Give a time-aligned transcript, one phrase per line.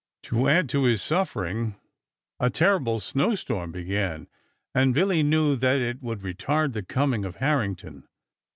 [0.23, 1.75] To add to his suffering
[2.39, 4.27] a terrible snow storm began,
[4.73, 8.07] and Billy knew that it would retard the coming of Harrington.